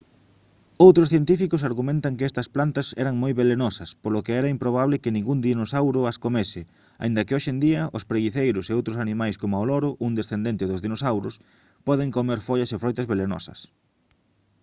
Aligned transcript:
outros 0.85 1.11
científicos 1.13 1.65
argumentan 1.69 2.17
que 2.17 2.27
estas 2.29 2.51
plantas 2.55 2.87
eran 3.03 3.15
moi 3.21 3.33
velenosas 3.41 3.89
polo 4.03 4.23
que 4.25 4.33
era 4.41 4.53
improbable 4.55 5.01
que 5.03 5.15
ningún 5.15 5.39
dinosauro 5.47 5.99
as 6.11 6.17
comese 6.25 6.61
aínda 7.03 7.25
que 7.25 7.35
hoxe 7.35 7.49
en 7.53 7.59
día 7.67 7.81
os 7.97 8.07
preguiceiros 8.11 8.65
e 8.67 8.77
outros 8.79 8.99
animais 9.05 9.35
coma 9.41 9.63
o 9.63 9.67
loro 9.71 9.89
un 10.07 10.11
descendente 10.19 10.69
dos 10.69 10.83
dinosauros 10.85 11.35
poden 11.87 12.13
comer 12.17 12.39
follas 12.47 12.71
e 12.75 12.79
froitas 12.83 13.09
velenosas 13.11 13.59